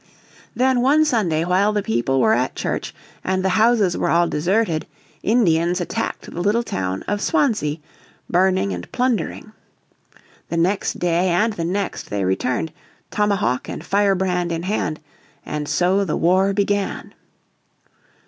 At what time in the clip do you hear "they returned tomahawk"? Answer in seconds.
12.09-13.69